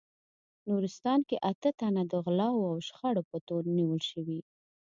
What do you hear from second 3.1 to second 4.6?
په تور نیول شوي